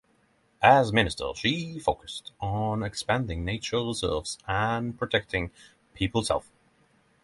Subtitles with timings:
[0.63, 5.51] As minister she focused on expanding nature reserves and protecting
[5.93, 6.49] people's health.